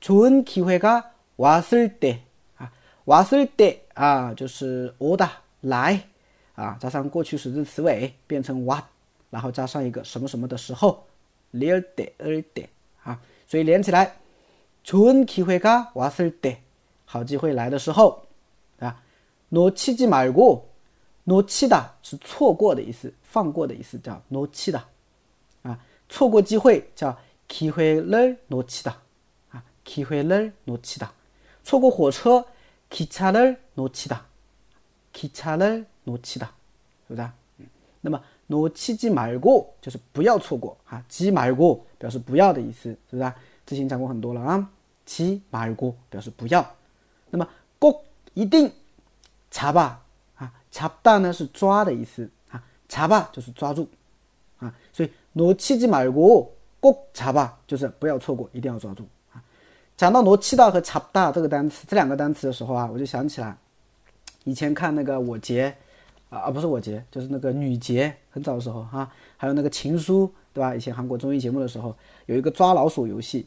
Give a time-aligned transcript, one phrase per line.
[0.00, 2.18] 좋은기회가왔을때
[2.58, 2.70] 啊，
[3.04, 5.30] 왔을때啊，就是오다
[5.60, 6.02] 来
[6.54, 8.82] 啊，加上过去时的词尾变成왔，
[9.30, 11.06] 然后加上一个什么什么的时候，
[11.52, 12.66] 를때을때
[13.02, 14.14] 啊，所以连起来。
[14.82, 16.62] 좋은기회가왔을 때，
[17.04, 18.26] 好机会来的时候，
[18.78, 19.02] 啊，
[19.50, 20.66] 놓치지말 고，
[21.24, 24.82] 놓치다是错过的意思，放过的意思，叫놓치다
[25.62, 28.94] 啊，错过机会叫기회를놓치 다，
[29.50, 31.08] 啊，기회를놓치 다，
[31.64, 32.44] 错过火车
[32.90, 34.20] 기차를놓치 다，
[35.12, 36.46] 기차를놓치 다，
[37.08, 37.28] 是不是？
[37.58, 37.66] 嗯，
[38.00, 43.32] 那么놓치지말 고， 就是不要错过啊，지말 고， 表示不要的意思，是不是？
[43.70, 44.70] 之前讲过很多了啊，
[45.04, 46.64] 七马尔过表示不要。
[47.30, 48.70] 那么꼭一定
[49.50, 50.02] 查吧
[50.36, 53.88] 啊，查大呢是抓的意思啊，查吧就是抓住
[54.58, 59.42] 啊，所以놓치지말고꼭잡아就是不要错过，一定要抓住啊。
[59.96, 63.56] 讲到놓치다和查大这个单词，这两个单词的时候啊，我就想起来
[64.44, 65.74] 以前看那个我杰
[66.30, 70.32] 啊，啊不是我杰，就是那个女杰，很早的时候哈，还有那个情书。
[70.56, 70.74] 对吧？
[70.74, 73.46] 以前韩国综艺节目的时候，有一个抓老鼠游戏